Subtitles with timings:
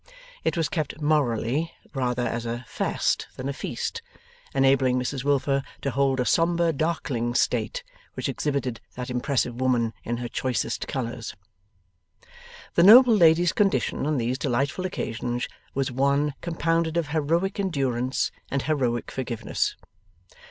[0.43, 4.01] It was kept morally, rather as a Fast than a Feast,
[4.51, 7.83] enabling Mrs Wilfer to hold a sombre darkling state,
[8.15, 11.35] which exhibited that impressive woman in her choicest colours.
[12.73, 18.63] The noble lady's condition on these delightful occasions was one compounded of heroic endurance and
[18.63, 19.75] heroic forgiveness.